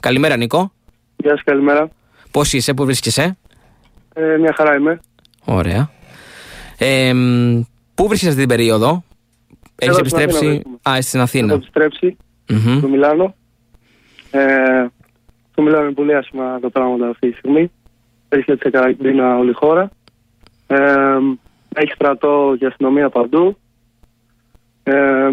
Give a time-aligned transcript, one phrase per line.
[0.00, 0.72] Καλημέρα, Νίκο.
[1.16, 1.88] Γεια σας, καλημέρα.
[2.30, 3.38] Πώς είσαι, πού βρίσκεσαι,
[4.14, 5.00] ε, Μια χαρά είμαι.
[5.44, 5.90] Ωραία.
[6.78, 7.12] Ε,
[7.94, 9.04] πού βρίσκεσαι αυτή την περίοδο,
[9.78, 10.62] Έχεις επιστρέψει.
[10.88, 11.46] Α, είσαι στην Αθήνα.
[11.46, 12.16] Έχω επιστρέψει
[12.48, 12.76] mm-hmm.
[12.78, 13.34] στο Μιλάνο.
[14.30, 14.86] Ε,
[15.50, 17.70] στο Μιλάνο είναι πολύ άσχημα τα πράγματα αυτή τη στιγμή.
[18.28, 19.90] Έρχεται σε καραντίνα όλη η χώρα.
[20.66, 20.76] Ε,
[21.74, 23.56] έχει στρατό και αστυνομία παντού.
[24.82, 25.28] Ε,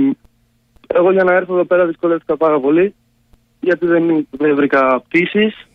[0.88, 2.96] εγώ για να έρθω εδώ πέρα δυσκολεύτηκα πάρα πολύ
[3.66, 5.68] γιατί δεν, δεν βρήκα πτήσεις.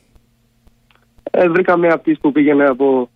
[1.31, 3.11] Ε, βρήκα μια πτήση που πήγαινε, από,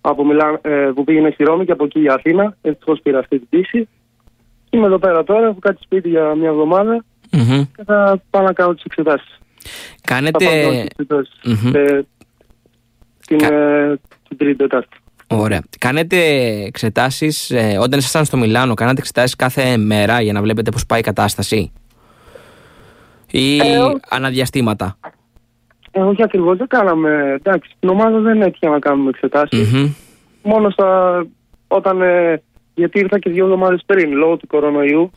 [0.00, 2.56] από Μιλάν, ε, που πήγαινε στη Ρώμη και από εκεί για Αθήνα.
[2.62, 3.88] Ευτυχώς πήρα αυτή την πτήση.
[4.70, 7.66] Είμαι εδώ πέρα τώρα, έχω κάτι σπίτι για μια εβδομάδα mm-hmm.
[7.76, 9.38] και θα πάω να κάνω τις εξετάσεις.
[10.02, 10.46] Κάνετε.
[11.44, 11.74] mm-hmm.
[11.74, 12.00] ε,
[13.26, 13.54] την, Κα...
[13.54, 14.96] ε, την Τρίτη Τετάρτη.
[15.26, 15.62] Ωραία.
[15.78, 16.16] Κάνετε
[16.64, 21.00] εξετάσεις, ε, όταν ήσασταν στο Μιλάνο, κάνατε εξετάσεις κάθε μέρα για να βλέπετε πώς πάει
[21.00, 21.72] η κατάσταση;
[23.30, 24.98] Ή ε, αναδιαστήματα;
[25.90, 27.36] Ε, όχι ακριβώς, δεν κάναμε.
[27.38, 29.10] Εντάξει, στην ομάδα δεν έτυχε να κάνουμε
[30.42, 31.22] Μόνο στα,
[31.68, 32.02] όταν.
[32.02, 32.42] Ε,
[32.74, 35.10] γιατί ήρθα και δύο εβδομάδες πριν λόγω του κορονοϊού.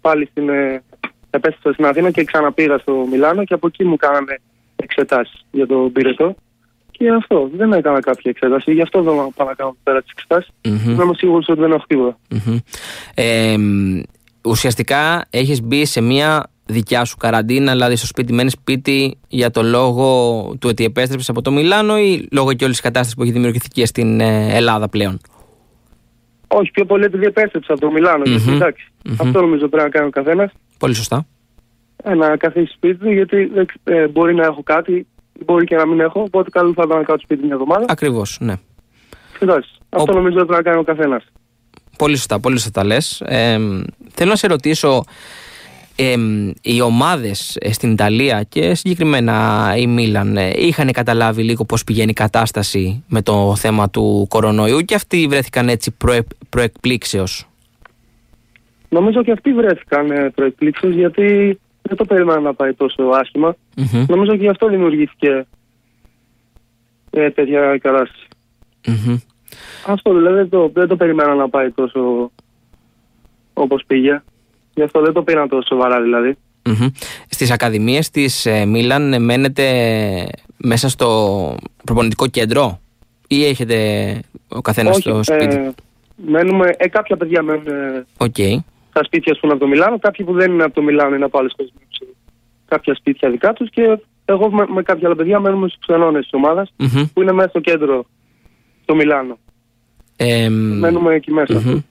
[0.00, 0.82] Πάλι στην, ε,
[1.30, 4.40] επέστρεψα στην Αθήνα και ξαναπήγα στο Μιλάνο και από εκεί μου κάνανε
[4.76, 6.34] εξετάσεις για το πυρετό.
[6.90, 7.50] Και αυτό.
[7.54, 8.72] Δεν έκανα κάποια εξέταση.
[8.72, 10.50] Γι' αυτό δεν πάω να κάνω πέρα τις εξετάσεις.
[10.62, 11.02] Mm-hmm.
[11.02, 12.16] Είμαι σίγουρος ότι δεν έχω τίποτα.
[13.14, 13.56] Ε,
[14.44, 19.62] ουσιαστικά έχεις μπει σε μια δικιά σου καραντίνα, δηλαδή στο σπίτι, μένεις σπίτι για το
[19.62, 23.32] λόγο του ότι επέστρεψες από το Μιλάνο ή λόγω και όλης της κατάστασης που έχει
[23.32, 25.20] δημιουργηθεί και στην ε, Ελλάδα πλέον;
[26.48, 28.22] Όχι, πιο πολύ επειδή επέστρεψα από το Μιλάνο.
[28.26, 28.52] Mm-hmm.
[28.52, 28.92] Εντάξει.
[29.04, 29.16] Mm-hmm.
[29.18, 30.52] Αυτό νομίζω πρέπει να κάνει ο καθένας.
[30.78, 31.26] Πολύ σωστά.
[32.04, 33.50] Ε, να καθίσει σπίτι του, γιατί
[33.84, 35.06] ε, μπορεί να έχω κάτι,
[35.44, 36.20] μπορεί και να μην έχω.
[36.20, 37.84] Οπότε καλό θα ήταν να κάτσω σπίτι μια εβδομάδα.
[37.88, 38.54] Ακριβώς, ναι.
[39.38, 39.70] Εντάξει.
[39.88, 40.14] Αυτό ο...
[40.14, 41.24] νομίζω πρέπει να κάνει ο καθένας.
[41.98, 43.20] Πολύ σωστά, πολύ σωστά λες.
[43.20, 43.58] Ε,
[44.10, 45.04] θέλω να σε ρωτήσω,
[45.96, 46.14] ε,
[46.62, 52.14] οι ομάδες στην Ιταλία και συγκεκριμένα η Μίλαν ε, είχαν καταλάβει λίγο πώς πηγαίνει η
[52.14, 57.48] κατάσταση με το θέμα του κορονοϊού και αυτοί βρέθηκαν έτσι προε, προεκπλήξεως.
[58.88, 63.02] Νομίζω και αυτοί βρέθηκαν ε, προεκπλήξεως γιατί δεν το περίμενα να πάει τόσο
[64.08, 65.46] Νομίζω και γι' αυτό δημιουργήθηκε
[67.10, 68.28] ε, τέτοια κατάσταση.
[69.86, 72.30] Αυτό δηλαδή δεν το, δεν το περίμενα να πάει τόσο
[73.52, 74.22] όπως πήγε.
[74.74, 76.36] Γι' αυτό δεν το πήραν τόσο σοβαρά δηλαδή.
[76.62, 76.88] Mm-hmm.
[77.28, 79.64] Στις ακαδημίες της ε, Μίλαν ε, μένετε
[80.56, 82.80] μέσα στο προπονητικό κέντρο
[83.28, 85.70] ή έχετε ο καθένας στο σπίτι; Ε,
[86.16, 87.64] μένουμε, ε, κάποια παιδιά μένουν
[88.16, 88.56] okay.
[88.90, 91.38] στα σπίτια σου από το Μιλάνο, κάποιοι που δεν είναι από το Μιλάνο είναι από
[91.38, 91.72] άλλες χώρες.
[92.68, 96.32] Κάποια σπίτια δικά τους και εγώ με, με κάποια άλλα παιδιά μένουμε στους ξενώνες της
[96.32, 97.10] ομαδας mm-hmm.
[97.14, 98.04] που είναι μέσα στο κέντρο
[98.82, 99.38] στο Μιλάνο.
[100.16, 101.84] Ε, μένουμε εκεί μέσα.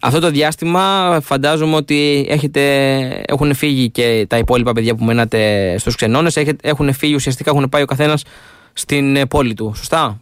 [0.00, 2.62] Αυτό το διάστημα φαντάζομαι ότι έχετε,
[3.26, 7.82] έχουν φύγει και τα υπόλοιπα παιδιά που μένατε στους ξενώνες, έχουν φύγει ουσιαστικά, έχουν πάει
[7.82, 8.24] ο καθένας
[8.72, 10.20] στην πόλη του, σωστά;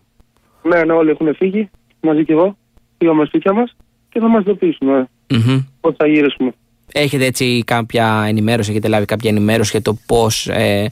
[0.63, 1.71] Ναι, ναι, όλοι έχουν φύγει,
[2.01, 2.57] μαζί και εγώ,
[2.99, 3.77] πήγαμε σπίτια μας
[4.09, 5.65] και θα μας ειδοποιήσουμε mm-hmm.
[5.81, 6.53] πώς θα γυρίσουμε.
[6.93, 10.91] Έχετε έτσι κάποια ενημέρωση, έχετε λάβει κάποια ενημέρωση για το πώς, ε,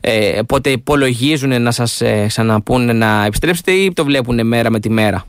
[0.00, 4.90] ε, πότε υπολογίζουν να σας ε, ξαναπούνε να επιστρέψετε ή το βλέπουν μέρα με τη
[4.90, 5.24] μέρα;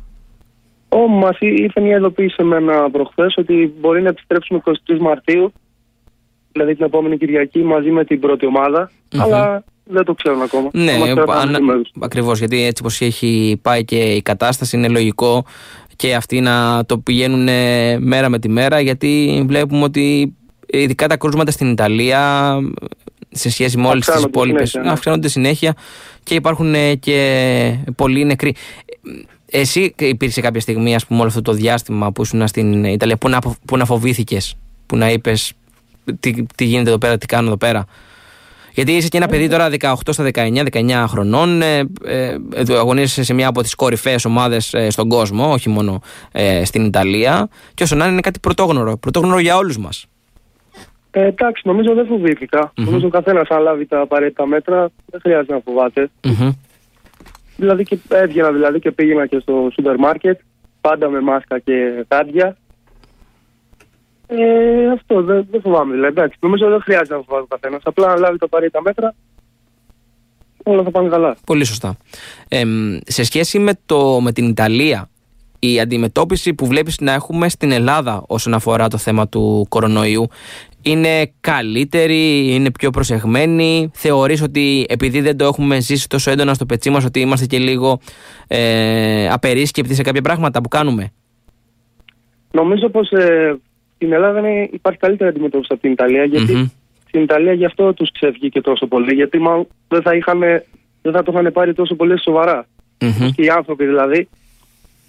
[0.94, 5.54] Ω, μα ήρθε μια ειδοποίηση σε μένα προχθές ότι μπορεί να επιστρέψουμε 23 Μαρτίου,
[6.52, 8.48] δηλαδή την επόμενη Κυριακή, μαζί με την πρώτη
[9.18, 10.70] Αλλά δεν το ξέρω ακόμα.
[10.74, 10.92] Ναι,
[11.28, 11.58] αν,
[12.00, 15.46] ακριβώς, γιατί έτσι πως έχει πάει και η κατάσταση είναι λογικό
[15.96, 17.48] και αυτοί να το πηγαίνουν
[18.00, 20.36] μέρα με τη μέρα γιατί βλέπουμε ότι
[20.68, 22.54] ειδικά τα κρούσματα στην Ιταλία
[23.32, 24.92] σε σχέση με όλες τις υπόλοιπες ναι.
[24.92, 25.76] αυξάνονται συνέχεια
[26.24, 28.56] και υπάρχουν και πολλοί νεκροί.
[29.52, 33.30] Εσύ υπήρξε κάποια στιγμή, ας πούμε, όλο αυτό το διάστημα που ήσουν στην Ιταλία, που
[33.30, 35.54] να, που να φοβήθηκες, που να είπες
[36.20, 37.86] τι, τι γίνεται εδώ πέρα, τι κάνω εδώ πέρα.
[38.74, 42.36] Γιατί είσαι και ένα παιδί τώρα 18 στα 19, 19 χρονών, ε, ε,
[42.70, 46.02] αγωνίζεσαι σε μια από τις κορυφαίες ομάδες ε, στον κόσμο, όχι μόνο
[46.32, 47.48] ε, στην Ιταλία.
[47.74, 48.98] Και όσο να είναι, είναι κάτι πρωτόγνωρο.
[48.98, 50.06] Πρωτόγνωρο για όλους μας.
[51.12, 52.70] Ε, εντάξει, νομίζω δεν φοβήθηκα.
[52.70, 52.84] Mm-hmm.
[52.84, 56.10] Νομίζω ο καθένας, αν λάβει τα απαραίτητα μέτρα, δεν χρειάζεται να φοβάται.
[56.22, 56.52] Mm-hmm.
[57.62, 60.40] Δηλαδή και έβγαινα δηλαδή και πήγαινα και στο σούπερ μάρκετ,
[60.82, 62.58] πάντα με μάσκα και κάρδια.
[64.28, 66.12] Ε, αυτό δεν, δεν φοβάμαι δηλαδή.
[66.12, 67.82] Εντάξει, νομίζω δεν χρειάζεται να φοβάται ο καθένας.
[67.86, 69.14] Απλά να λάβει τα απαραίτητα μέτρα,
[70.64, 71.38] όλα θα πάνε καλά.
[71.46, 71.98] Πολύ σωστά.
[72.48, 72.64] Ε,
[73.06, 75.10] σε σχέση με, το, με την Ιταλία,
[75.64, 80.28] η αντιμετώπιση που βλέπεις να έχουμε στην Ελλάδα όσον αφορά το θέμα του κορονοϊού
[80.82, 86.66] είναι καλύτερη, είναι πιο προσεγμένη; Θεωρείς ότι επειδή δεν το έχουμε ζήσει τόσο έντονα στο
[86.66, 88.00] πετσί μας ότι είμαστε και λίγο
[88.48, 91.12] ε, απερίσκεπτοι σε κάποια πράγματα που κάνουμε;
[92.52, 93.60] Νομίζω πως ε,
[93.96, 96.28] στην Ελλάδα είναι, υπάρχει καλύτερη αντιμετώπιση από την Ιταλία
[97.08, 99.14] στην Ιταλία γι' αυτό τους ξέφυγε τόσο πολύ.
[99.14, 100.40] Γιατί μάλλον δεν θα, είχαν,
[101.02, 102.68] δεν θα το είχαν πάρει τόσο πολύ σοβαρά.
[102.98, 103.30] Mm-hmm.
[103.36, 104.28] Και οι άνθρωποι δηλαδή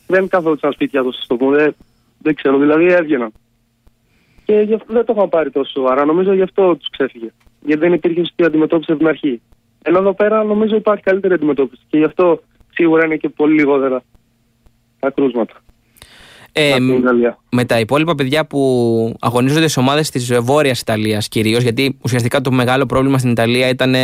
[0.07, 1.57] δεν καθόντουσαν σπίτια τους, στο πούμε.
[1.57, 1.75] Δεν,
[2.19, 3.33] δεν ξέρω, δηλαδή έβγαιναν.
[4.45, 6.05] Και γι' αυτό δεν το είχαν πάρει τόσο σοβαρά.
[6.05, 7.33] Νομίζω γι' αυτό τους ξέφυγε.
[7.61, 9.41] Γιατί δεν υπήρχε σωστή αντιμετώπιση από την αρχή.
[9.83, 11.83] Ενώ εδώ πέρα νομίζω υπάρχει καλύτερη αντιμετώπιση.
[11.89, 14.03] Και γι' αυτό σίγουρα είναι και πολύ λιγότερα
[14.99, 15.55] τα κρούσματα.
[16.53, 16.77] Ε,
[17.51, 22.53] με τα υπόλοιπα παιδιά που αγωνίζονται σε ομάδες της Βόρειας Ιταλίας κυρίως, γιατί ουσιαστικά το
[22.53, 23.95] μεγάλο πρόβλημα στην Ιταλία ήταν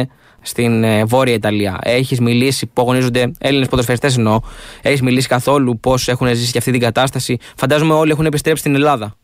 [0.41, 1.79] στην ε, Βόρεια Ιταλία.
[1.83, 4.41] Έχεις μιλήσει που αγωνίζονται Έλληνες ποδοσφαιριστές εννοώ.
[4.83, 7.39] Έχεις μιλήσει καθόλου πώς έχουν ζήσει και αυτή την κατάσταση.
[7.57, 9.17] Φαντάζομαι όλοι έχουν επιστρέψει στην Ελλάδα.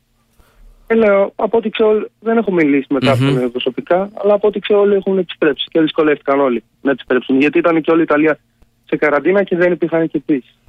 [0.86, 3.50] Ε, λέω, από ό,τι ξέρω, δεν έχω μιλήσει με κάποιον mm-hmm.
[3.50, 7.40] προσωπικά, αλλά από ό,τι ξέρω όλοι έχουν επιστρέψει και δυσκολεύτηκαν όλοι να επιστρέψουν.
[7.40, 8.38] Γιατί ήταν και όλη η Ιταλία
[8.84, 10.22] σε καραντίνα και δεν υπήρχαν και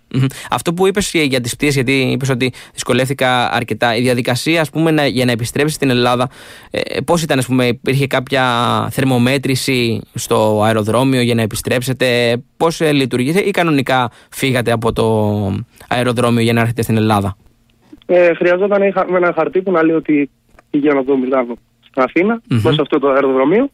[0.07, 0.27] πτήσει.
[0.49, 3.95] Αυτό που είπες για τις πτήσεις, γιατί είπες ότι δυσκολεύτηκα αρκετά.
[3.95, 6.29] Η διαδικασία, ας πούμε, να, για να επιστρέψεις στην Ελλάδα,
[6.71, 8.43] ε, πώς ήταν, ας πούμε, υπήρχε κάποια
[8.91, 15.05] θερμομέτρηση στο αεροδρόμιο για να επιστρέψετε, πώς ε, λειτουργήσε ή κανονικά φύγατε από το
[15.87, 17.37] αεροδρόμιο για να έρθετε στην Ελλάδα;
[18.05, 18.81] Ε, χρειαζόταν
[19.15, 20.29] ένα χαρτί που να λέει ότι
[20.69, 22.55] πηγαίνω εδώ Μιλάνο στην Αθήνα, mm-hmm.
[22.55, 23.69] μέσα σε αυτό το αεροδρομίο.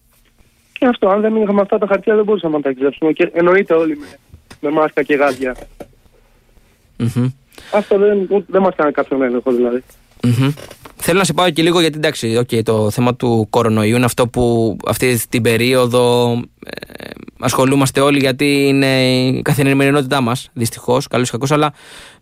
[0.71, 3.11] Και αυτό, αν δεν είχαμε αυτά τα χαρτιά, δεν μπορούσαμε να τα εξέψουμε.
[3.11, 4.05] Και εννοείται όλοι με,
[4.59, 5.55] με μάσκα και γάντια.
[7.01, 7.31] Mm-hmm.
[7.73, 9.83] Αυτό δεν, δεν μας κάνει κάποιον έλεγχο δηλαδή.
[10.23, 10.53] Mm-hmm.
[10.95, 14.27] Θέλω να σε πάω και λίγο γιατί εντάξει, okay, το θέμα του κορονοϊού είναι αυτό
[14.27, 16.31] που αυτή την περίοδο
[16.65, 17.09] ε,
[17.39, 21.45] ασχολούμαστε όλοι γιατί είναι η καθημερινότητά μας, δυστυχώς, καλό ή κακό.
[21.49, 21.73] Αλλά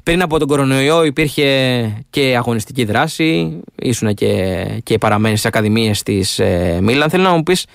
[0.04, 6.40] πριν από τον κορονοϊό υπήρχε και αγωνιστική δράση, ήσουν και, και παραμένεις στι ακαδημίες της
[6.40, 7.10] ε, Μίλαν.
[7.10, 7.66] Θέλω να μου πεις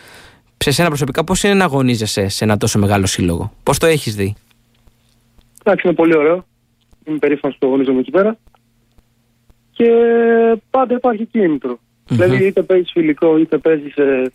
[0.57, 4.15] σε σένα προσωπικά πώς είναι να αγωνίζεσαι σε ένα τόσο μεγάλο σύλλογο, πώς το έχεις
[4.15, 4.35] δει;
[5.65, 6.45] Εντάξει, είναι πολύ ωραίο.
[7.05, 8.37] Είμαι περήφανος που αγωνίζομαι εκεί πέρα.
[9.71, 9.89] Και
[10.71, 11.73] πάντα υπάρχει κίνητρο.
[11.73, 12.07] Mm-hmm.
[12.07, 14.31] Δηλαδή, είτε παίζεις φιλικό, είτε παίζεις σε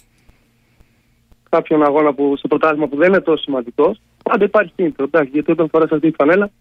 [1.50, 5.06] κάποιον αγώνα που, σε πρωτάθλημα που δεν είναι τόσο σημαντικός, πάντα υπάρχει κίνητρο.
[5.06, 6.52] Εντάξει, γιατί όταν φοράς αυτή τη φανέλα,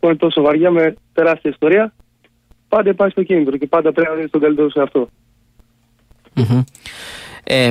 [0.00, 1.92] που είναι τόσο βαριά με τεράστια ιστορία,
[2.68, 5.08] πάντα υπάρχει το κίνητρο και πάντα πρέπει να δεις τον καλύτερο σε αυτό.
[6.34, 6.62] Mm-hmm.
[7.44, 7.70] Ε,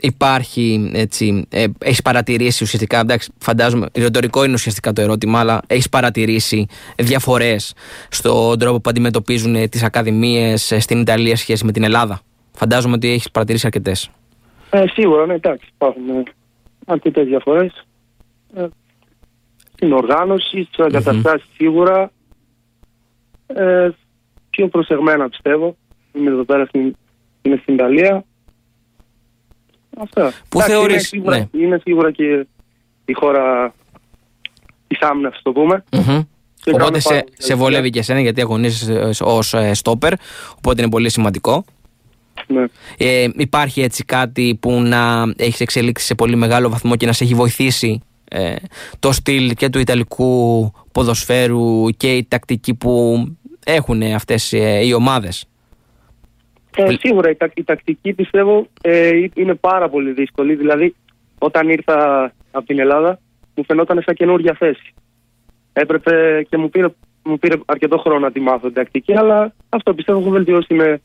[0.00, 5.88] υπάρχει έτσι, ε, έχεις παρατηρήσει ουσιαστικά, εντάξει φαντάζομαι ρητορικό είναι ουσιαστικά το ερώτημα αλλά έχεις
[5.88, 6.66] παρατηρήσει
[6.96, 7.74] διαφορές
[8.08, 12.20] στον τρόπο που αντιμετωπίζουν ε, τις ακαδημίες ε, στην Ιταλία σχέση με την Ελλάδα;
[12.58, 14.10] Φαντάζομαι ότι έχεις παρατηρήσει αρκετές.
[14.70, 16.22] Ε, σίγουρα ναι εντάξει υπάρχουν ε,
[16.86, 17.86] αρκετές διαφορές.
[18.54, 18.66] Ε,
[19.72, 22.10] στην οργάνωση, στις εγκαταστασεις σίγουρα.
[23.46, 23.90] Ε,
[24.50, 25.76] πιο προσεγμένα πιστεύω.
[26.12, 26.96] Είμαι εδώ πέρα στην,
[27.42, 28.24] είναι στην Ιταλία
[30.02, 30.32] Αυτά.
[30.48, 30.92] Πού θεωρείς...
[30.92, 31.62] Είναι σίγουρα, ναι.
[31.62, 32.46] είναι σίγουρα και
[33.04, 33.74] η χώρα
[34.86, 35.84] της άμυνας, το πούμε.
[35.90, 36.26] Mm-hmm.
[36.72, 40.12] Οπότε σε, σε βολεύει και εσένα γιατί αγωνίζεσαι ως ε, στόπερ,
[40.56, 41.64] οπότε είναι πολύ σημαντικό.
[42.46, 42.64] Ναι.
[42.96, 47.24] Ε, υπάρχει έτσι κάτι που να έχεις εξελίξει σε πολύ μεγάλο βαθμό και να σε
[47.24, 48.54] έχει βοηθήσει ε,
[48.98, 53.24] το στυλ και του Ιταλικού ποδοσφαίρου και η τακτική που
[53.64, 55.44] έχουν αυτές ε, οι ομάδες;
[56.82, 60.54] Ε, σίγουρα η, η τακτική πιστεύω ε, είναι πάρα πολύ δύσκολη.
[60.54, 60.94] Δηλαδή,
[61.38, 63.18] όταν ήρθα από την Ελλάδα,
[63.54, 64.94] μου φαινόταν σαν καινούργια θέση.
[65.72, 66.86] Έπρεπε και μου πήρε,
[67.24, 71.00] μου πήρε αρκετό χρόνο να τη μάθω την τακτική, αλλά αυτό πιστεύω έχω βελτιώσει με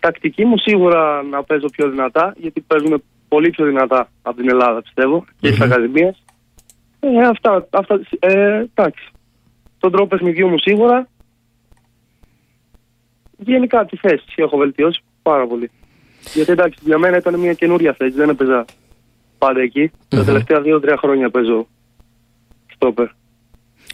[0.00, 0.58] τακτική μου.
[0.58, 2.96] Σίγουρα να παίζω πιο δυνατά, γιατί παίζουμε
[3.28, 6.22] πολύ πιο δυνατά από την Ελλάδα, πιστεύω, και στις ακαδημίες.
[7.00, 9.08] Ε, αυτά, αυτά ε, εντάξει.
[9.78, 11.08] Τον τρόπο παιχνιδιού μου σίγουρα
[13.50, 15.70] γενικά τη θέση έχω βελτιώσει πάρα πολύ.
[16.34, 18.64] Γιατί εντάξει, για μένα ήταν μια καινούρια θέση, δεν έπαιζα
[19.38, 19.90] πάντα εκεί.
[19.92, 20.16] Mm-hmm.
[20.16, 21.66] Τα τελευταία δύο-τρία χρόνια παίζω
[22.74, 23.06] στόπερ.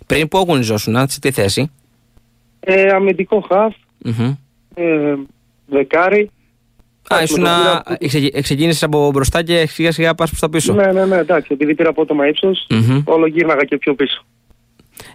[0.07, 1.71] Πριν που αγωνιζόσουν, σε τι θέση;
[2.61, 3.75] Ε, αμυντικό χαφ,
[4.05, 4.37] mm-hmm.
[4.75, 5.15] ε,
[5.67, 6.31] δεκάρι.
[7.15, 7.83] Α, ήσουν να...
[8.43, 10.75] ξεκίνησε από μπροστά και σιγά σιγά πας προς τα πίσω.
[10.75, 11.49] Ναι, ναι, ναι, εντάξει.
[11.53, 13.03] Επειδή πήρα απότομα ύψος, mm-hmm.
[13.05, 14.25] όλο γύρναγα και πιο πίσω.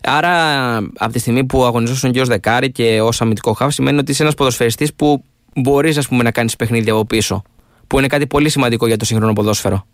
[0.04, 4.12] Άρα, από τη στιγμή που αγωνιζόσουν και ως δεκάρι και ως αμυντικό χάφ, σημαίνει ότι
[4.12, 5.24] είσαι ένας ποδοσφαιριστής που
[5.56, 7.44] μπορείς να κάνεις παιχνίδι από πίσω.
[7.88, 9.86] Που είναι κάτι πολύ σημαντικό για το σύγχρονο ποδόσφαιρο.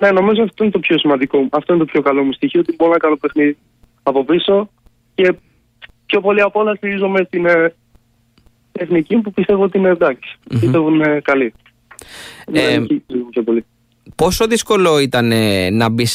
[0.00, 1.46] Ναι, νομίζω αυτό είναι το πιο σημαντικό.
[1.50, 2.60] Αυτό είναι το πιο καλό μου στοιχείο.
[2.60, 3.56] Ότι μπορώ να κάνω παιχνίδι
[4.02, 4.70] από πίσω
[5.14, 5.34] και
[6.06, 7.74] πιο πολύ απ' όλα στηρίζομαι στην ε,
[8.72, 10.36] τεχνική που πιστεύω ότι είναι εντάξει.
[10.38, 10.56] Mm-hmm.
[10.60, 11.52] Πιστεύω ότι είναι καλή.
[12.52, 12.80] Ε,
[13.30, 13.64] πιο πολύ.
[14.14, 16.06] Πόσο δύσκολο ήταν ε, να μπει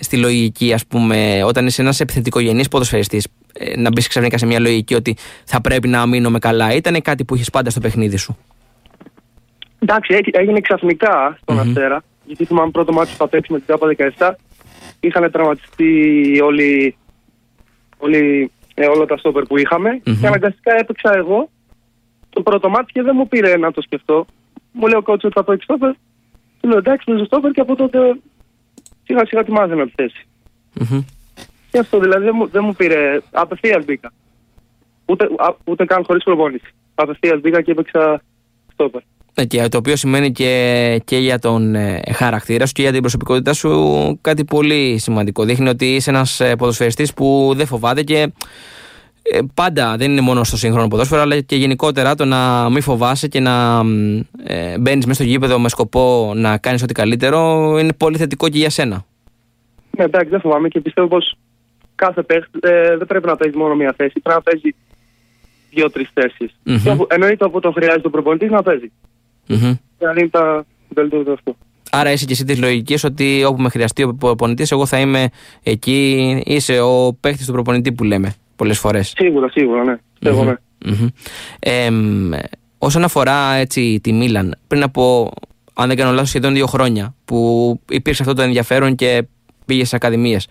[0.00, 3.26] στη λογική, ας πούμε, όταν είσαι ένας επιθετικογενής ποδοσφαιριστής,
[3.58, 7.24] ε, να μπεις ξαφνικά σε μια λογική ότι θα πρέπει να μείνουμε καλά, ήταν κάτι
[7.24, 8.36] που είχες πάντα στο παιχνίδι σου;
[9.78, 11.60] Εντάξει, έγινε ξαφνικά στον mm-hmm.
[11.60, 12.02] Αστέρα.
[12.24, 14.30] Γιατί θυμάμαι πρώτο μάτι που θα παίξει με την ΚΑΠΑ 17.
[15.00, 16.96] Είχαν τραυματιστεί όλοι,
[17.98, 20.00] όλοι ε, όλα τα στόπερ που είχαμε.
[20.04, 20.16] Mm-hmm.
[20.20, 21.48] Και αναγκαστικά έπαιξα εγώ
[22.30, 24.26] το πρώτο μάτι και δεν μου πήρε να το σκεφτώ.
[24.72, 25.98] Μου λέει ο κότσο ότι θα παίξεις στόπερ Του
[26.68, 27.98] λέω εντάξει, παίζω στόπερ και από τότε
[29.02, 30.26] σιγά σιγά ετοιμάζομαι τη θέση.
[30.80, 31.04] Mm-hmm.
[31.70, 33.20] Και αυτό δηλαδή δεν μου, δεν μου πήρε.
[33.30, 34.12] Απευθεία μπήκα.
[35.04, 36.74] Ούτε, α, ούτε καν χωρίς προπόνηση.
[36.94, 38.22] Απευθεία μπήκα και έπαιξα
[38.72, 39.00] στόπερ.
[39.34, 43.00] Ναι, και το οποίο σημαίνει και, και για τον ε, χαρακτήρα σου και για την
[43.00, 45.44] προσωπικότητά σου κάτι πολύ σημαντικό.
[45.44, 48.32] Δείχνει ότι είσαι ένας ε, ποδοσφαιριστής που δεν φοβάται και ε,
[49.54, 53.40] πάντα δεν είναι μόνο στο σύγχρονο ποδόσφαιρο, αλλά και γενικότερα το να μην φοβάσαι και
[53.40, 53.82] να
[54.44, 58.58] ε, μπαίνεις μέσα στο γήπεδο με σκοπό να κάνεις ό,τι καλύτερο είναι πολύ θετικό και
[58.58, 59.04] για σένα.
[59.96, 61.34] Ναι, εντάξει, δεν φοβάμαι και πιστεύω πως
[61.94, 64.74] κάθε παίχτη ε, δεν πρέπει να παίζει μόνο μία θέση, πρέπει να παίζει
[65.70, 66.56] δύο-τρεις θέσεις.
[66.66, 67.06] Mm-hmm.
[67.08, 68.92] Εννοείται όπου το χρειάζεται ο προπονητής να παίζει.
[69.48, 69.78] Mm-hmm.
[69.98, 71.56] να είναι τα βελτιώτα αυτό.
[71.90, 75.28] Άρα είσαι και εσύ της λογικής ότι όπου με χρειαστεί ο προπονητής, εγώ θα είμαι
[75.62, 76.42] εκεί.
[76.46, 79.12] Είσαι ο παίχτης του προπονητή που λέμε πολλές φορές.
[79.16, 79.96] Σίγουρα, σίγουρα, ναι.
[80.22, 80.44] Mm-hmm.
[80.44, 80.54] ναι.
[80.84, 81.08] Mm-hmm.
[81.58, 81.90] Ε,
[82.78, 85.30] όσον αφορά έτσι, τη Μίλαν, πριν από,
[85.74, 89.26] αν δεν κάνω λάθος, σχεδόν δύο χρόνια που υπήρξε αυτό το ενδιαφέρον και
[89.66, 90.48] πήγε σε ακαδημίες.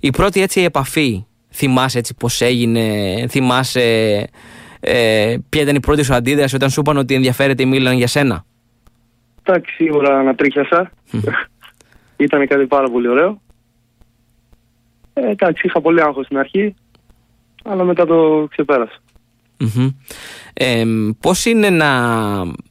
[0.00, 2.84] Η πρώτη έτσι επαφή, θυμάσαι έτσι πώς έγινε,
[3.28, 3.82] θυμάσαι
[4.80, 8.06] ε, ποια ήταν η πρώτη σου αντίδραση όταν σου είπαν ότι ενδιαφέρεται η Μίλαν για
[8.06, 8.44] σένα;
[9.42, 10.90] Εντάξει, σίγουρα ανατρίχιασα.
[12.16, 13.40] ήταν κάτι πάρα πολύ ωραίο.
[15.12, 16.74] Ε, εντάξει, είχα πολύ άγχος στην αρχή
[17.68, 19.00] αλλά μετά το ξεπέρασα.
[20.52, 20.84] Ε,
[21.20, 21.88] πώς είναι να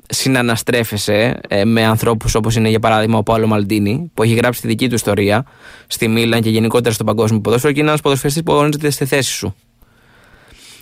[0.08, 4.68] συναναστρέφεσαι ε, με ανθρώπους όπως είναι για παράδειγμα ο Παύλο Μαλντίνη που έχει γράψει τη
[4.68, 5.46] δική του ιστορία
[5.88, 9.32] στη Μίλαν και γενικότερα στο παγκόσμιο ποδόσφαιρο και είναι ένας ποδοσφαιριστής που αγωνίζεται στη θέση
[9.32, 9.56] σου.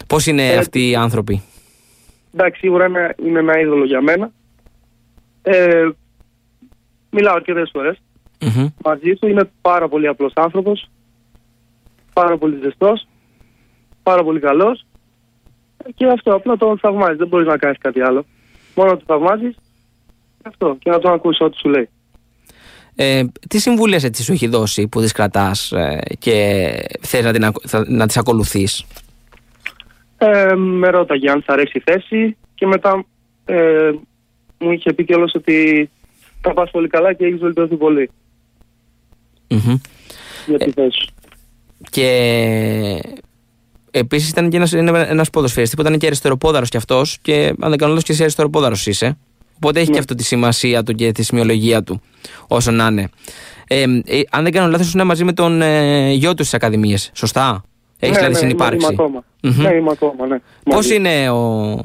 [0.08, 1.42] Πώς είναι ε, αυτοί οι άνθρωποι;
[2.34, 4.32] Εντάξει, σίγουρα είναι, είναι ένα είδωλο για μένα.
[5.42, 5.90] Ε,
[7.10, 8.02] μιλάω αρκετές φορές.
[8.40, 8.68] Mm-hmm.
[8.86, 10.90] Μαζί του είναι πάρα πολύ απλός άνθρωπος,
[12.14, 13.08] πάρα πολύ ζεστός
[14.04, 14.86] πάρα πολύ καλός.
[15.96, 17.16] Και αυτό απλά το θαυμάζει.
[17.16, 18.26] Δεν μπορείς να κάνεις κάτι άλλο.
[18.76, 19.56] Μόνο να το θαυμάζει
[20.44, 21.90] αυτό και να τον ακούσει ό,τι σου λέει.
[22.96, 26.70] Ε, τι συμβουλές έτσι σου έχει δώσει που τις κρατάς ε, και
[27.02, 27.52] θες να, την,
[27.88, 28.86] να τις ακολουθείς;
[30.18, 33.06] Ε, με ρώταγε αν θα αρέσει η θέση και μετά
[33.46, 33.92] ε,
[34.60, 35.90] μου είχε πει κιόλας ότι
[36.42, 38.10] θα πας πολύ καλά και έχεις βελτιωθεί πολύ.
[39.50, 39.80] Mm-hmm.
[40.48, 41.08] Για τη θέση.
[41.90, 42.08] Και
[43.96, 47.78] Επίσης ήταν και ένας ένας ποδοσφαιριστής που ήταν και αριστεροπόδαρος κι αυτός και αν δεν
[47.78, 49.18] κάνω λάθος και εσύ αριστεροπόδαρος είσαι.
[49.56, 49.94] Οπότε έχει ναι.
[49.94, 52.02] και αυτό τη σημασία του και τη σημειολογία του,
[52.48, 53.10] όσο να είναι.
[53.68, 57.12] Ε, ε, αν δεν κάνω λάθος, ήσουν μαζί με τον ε, γιο του στις Ακαδημίες.
[57.14, 57.64] Σωστά;
[58.00, 58.76] Έχεις ναι, δηλαδή ναι, συνυπάρξει.
[58.76, 59.24] Είμαι ακόμα.
[59.44, 59.70] Mm-hmm.
[59.70, 60.38] Ναι, είμαι ακόμα, ναι.
[60.64, 61.80] Πώς είναι ο,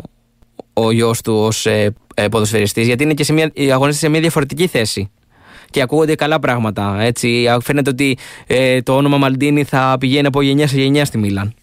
[0.72, 4.20] ο γιος του ως ε, ε, ποδοσφαιριστής, Γιατί είναι και σε μια, αγωνίζεται σε μια
[4.20, 5.10] διαφορετική θέση.
[5.70, 6.96] Και ακούγονται καλά πράγματα.
[7.00, 7.46] Έτσι.
[7.62, 11.54] Φαίνεται ότι ε, το όνομα Μαλντίνη θα πηγαίνει από γενιά σε γενιά στη Μίλαν.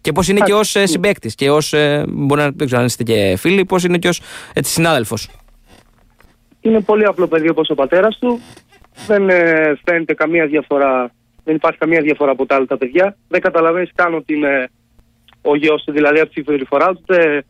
[0.00, 1.72] Και πώς είναι και ως ε, συμπέκτη και ως.
[1.72, 4.20] Ε, μπορεί να δεν ξέρω αν είστε και φίλοι, πώς είναι και ως
[4.60, 5.28] συνάδελφος.
[6.60, 8.40] Είναι πολύ απλό παιδί όπως ο πατέρας του.
[9.06, 11.10] Δεν ε, φαίνεται καμία διαφορά.
[11.44, 13.16] Δεν υπάρχει καμία διαφορά από τα άλλα τα παιδιά.
[13.28, 14.70] Δεν καταλαβαίνεις καν ότι είναι
[15.42, 17.00] ο γιος του, δηλαδή από τη συμπεριφορά του.
[17.00, 17.44] Ούτε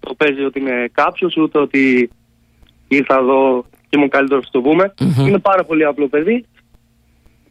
[0.00, 2.10] το παίζει ότι είναι κάποιος, ούτε ότι
[2.88, 4.94] ήρθα εδώ και ήμουν καλύτερος να το πούμε.
[4.98, 5.26] Mm-hmm.
[5.26, 6.44] Είναι πάρα πολύ απλό παιδί.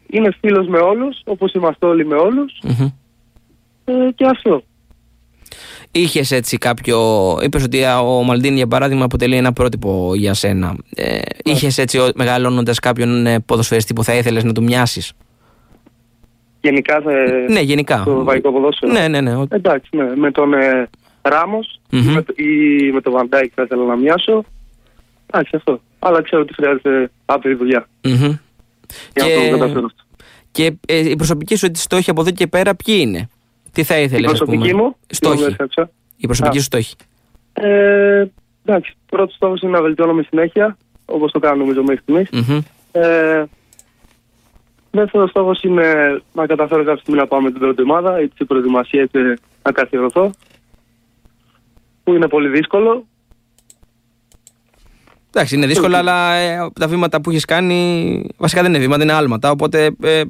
[0.06, 2.52] Είναι φίλος με όλους, όπως είμαστε όλοι με όλους.
[2.62, 2.92] Mm-hmm.
[3.88, 4.62] Ε, και αυτό.
[5.90, 6.98] Είχες έτσι κάποιο.
[7.42, 10.76] Είπες ότι ο Μαλντίν, για παράδειγμα, αποτελεί ένα πρότυπο για σένα.
[10.94, 11.20] Ε, ναι.
[11.42, 15.12] Είχες έτσι, μεγαλώνοντας κάποιον ε, ποδοσφαιριστή που θα ήθελες να του μοιάσεις;
[16.60, 17.52] Γενικά, θε...
[17.52, 18.02] ναι, γενικά.
[18.04, 18.92] Το βαϊκό ποδόσφαιρο.
[18.92, 19.42] Ναι, ναι, ναι.
[19.48, 20.16] Εντάξει, ναι.
[20.16, 20.88] Με τον ε,
[21.22, 22.22] Ράμος mm-hmm.
[22.36, 24.44] ή με τον Βαντάικ θα ήθελα να μοιάσω.
[25.26, 25.80] Εντάξει, αυτό.
[25.98, 27.88] Αλλά ξέρω ότι χρειάζεται άπειρη δουλειά.
[28.02, 28.38] Mm-hmm.
[29.14, 29.34] Για και...
[29.34, 30.02] να το καταφέρω αυτό.
[30.50, 33.28] Και ε, η προσωπική σου στόχη από εδώ και πέρα ποιοι είναι;
[33.78, 34.96] Τι θα ήθελες, Η προσωπική μου.
[35.06, 35.56] Στόχη.
[36.16, 36.94] Η προσωπική σου στόχη.
[37.52, 38.26] Ε,
[38.64, 38.94] εντάξει.
[39.06, 42.28] Πρώτος στόχος είναι να βελτιώνομαι συνέχεια, όπως το κάνω νομίζω μέχρι στιγμής.
[42.32, 42.60] Mm-hmm.
[42.92, 43.44] Ε,
[44.90, 45.84] Δεύτερος στόχος είναι
[46.32, 49.72] να καταφέρω κάποια στιγμή να πάω με την πρώτη ομάδα, είτε στην προετοιμασία είτε να
[49.72, 50.30] καθιερωθώ.
[52.04, 53.06] Που είναι πολύ δύσκολο.
[55.30, 59.12] Εντάξει, είναι δύσκολο, αλλά ε, τα βήματα που έχεις κάνει βασικά δεν είναι βήματα, είναι
[59.12, 59.50] άλματα.
[59.50, 60.22] Οπότε ε,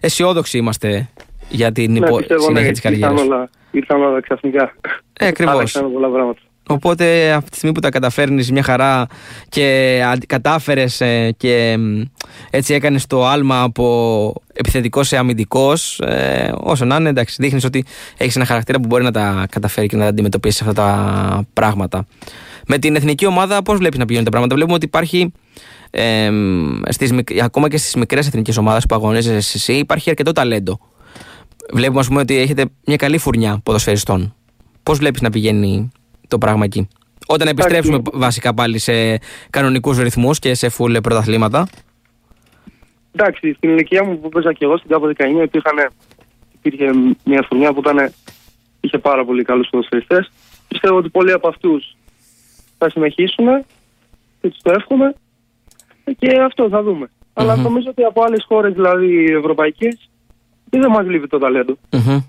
[0.00, 1.08] αισιόδοξοι είμαστε
[1.52, 2.06] για την ναι,
[2.36, 3.10] συνέχεια ναι, της καριέρας.
[3.12, 4.74] Ήρθαν όλα, ήρθαν όλα ξαφνικά.
[5.12, 5.76] Ε, Ακριβώς.
[6.68, 9.06] Οπότε αυτή τη στιγμή που τα καταφέρνεις μια χαρά
[9.48, 11.78] και κατάφερες ε, και
[12.50, 17.84] έτσι έκανες το άλμα από επιθετικός σε αμυντικός, ε, όσο να είναι, εντάξει, δείχνεις ότι
[18.16, 22.06] έχεις ένα χαρακτήρα που μπορεί να τα καταφέρει και να τα αντιμετωπίσεις αυτά τα πράγματα.
[22.66, 25.32] Με την εθνική ομάδα, πώς βλέπεις να πηγαίνουν τα πράγματα; Βλέπουμε ότι υπάρχει
[25.90, 26.30] ε,
[26.88, 30.78] στις, ακόμα και στις μικρές εθνικές ομάδες που αγωνίζεσαι εσύ, υπάρχει αρκετό ταλέντο
[31.72, 34.34] βλέπουμε ας πούμε, ότι έχετε μια καλή φουρνιά ποδοσφαιριστών.
[34.82, 35.92] Πώς βλέπεις να πηγαίνει
[36.28, 36.88] το πράγμα εκεί;
[37.26, 39.18] Όταν επιστρέψουμε βασικά πάλι σε
[39.50, 41.68] κανονικούς ρυθμούς και σε full πρωταθλήματα.
[43.12, 45.90] Εντάξει, στην ηλικία μου που παίζα και εγώ στην ΚΑΠΟ 19 υπήρχαν,
[46.52, 46.90] υπήρχε
[47.24, 48.12] μια φουρνιά που ήταν,
[48.80, 50.32] είχε πάρα πολύ καλούς ποδοσφαιριστές.
[50.68, 51.96] Πιστεύω ότι πολλοί από αυτούς
[52.78, 53.46] θα συνεχίσουν
[54.40, 55.14] και τους το εύχομαι
[56.18, 57.06] και αυτό θα δούμε.
[57.06, 57.30] Mm-hmm.
[57.34, 60.10] Αλλά νομίζω ότι από άλλες χώρες δηλαδή ευρωπαϊκές
[60.78, 61.76] δεν μας λείπει το ταλέντο.
[61.90, 62.22] Mm-hmm.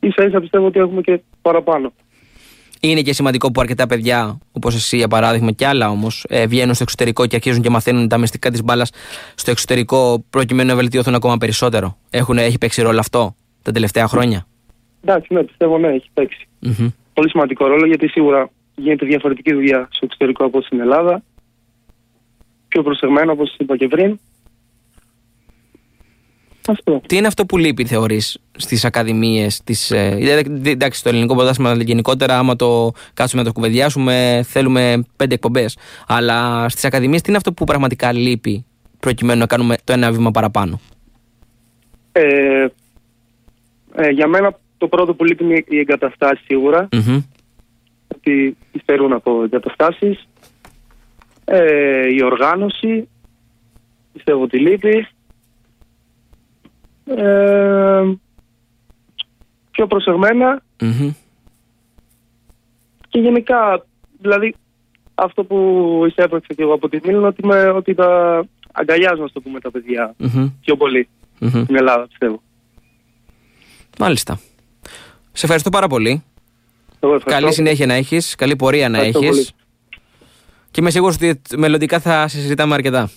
[0.00, 1.92] Ίσα ίσα πιστεύω ότι έχουμε και παραπάνω.
[2.80, 6.74] Είναι και σημαντικό που αρκετά παιδιά, όπως εσύ για παράδειγμα, και άλλα όμως, ε, βγαίνουν
[6.74, 8.90] στο εξωτερικό και αρχίζουν και μαθαίνουν τα μυστικά της μπάλας
[9.34, 11.96] στο εξωτερικό, προκειμένου να βελτιωθούν ακόμα περισσότερο.
[12.10, 14.46] Έχουν, έχει παίξει ρόλο αυτό τα τελευταία χρόνια;
[15.04, 16.48] Εντάξει, ναι, πιστεύω ναι, έχει παίξει.
[16.66, 16.92] Mm-hmm.
[17.14, 21.22] Πολύ σημαντικό ρόλο γιατί σίγουρα γίνεται διαφορετική δουλειά στο εξωτερικό από στην Ελλάδα.
[22.68, 24.18] Πιο προσεγμένο, όπως είπα και πριν.
[26.68, 27.00] Αυτό.
[27.06, 29.74] Τι είναι αυτό που λείπει, θεωρείς, στις ακαδημίες τη.
[29.90, 35.78] Ε, εντάξει, στο ελληνικό πρωτάθλημα γενικότερα, άμα το κάτσουμε να το κουβεντιάσουμε, θέλουμε πέντε εκπομπές.
[36.06, 38.64] Αλλά στις ακαδημίες, τι είναι αυτό που πραγματικά λείπει,
[39.00, 40.80] προκειμένου να κάνουμε το ένα βήμα παραπάνω;
[42.12, 42.66] Ε,
[43.94, 46.88] ε, για μένα το πρώτο που λείπει είναι οι εγκαταστάσεις σίγουρα.
[46.90, 47.22] Mm-hmm.
[48.16, 50.28] Ότι υστερούν από εγκαταστάσεις.
[51.44, 53.08] Ε, η οργάνωση.
[54.12, 55.06] Πιστεύω ότι λείπει.
[57.04, 58.02] Ε,
[59.70, 60.62] πιο προσεγμενα
[63.08, 63.84] και γενικά,
[64.20, 64.54] δηλαδή
[65.14, 65.58] αυτό που
[66.08, 69.70] εισέπραξε και εγώ από τη Μίλη ότι, με, ότι τα αγκαλιάζω, να το πούμε, τα
[69.70, 70.14] παιδιά
[70.60, 71.08] πιο πολύ
[71.38, 72.42] στην Ελλάδα, πιστεύω.
[73.98, 74.40] Μάλιστα.
[75.32, 76.22] Σε ευχαριστώ πάρα πολύ.
[77.24, 79.52] Καλή συνέχεια να έχεις, καλή πορεία να έχεις.
[80.70, 83.10] Και είμαι σίγουρος ότι μελλοντικά θα συζητάμε αρκετά.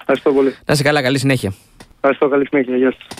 [0.00, 0.54] Ευχαριστώ πολύ.
[0.66, 1.54] Να είσαι καλά, καλή συνέχεια.
[1.94, 2.76] Ευχαριστώ, καλή συνέχεια.
[2.76, 3.18] Γεια σας.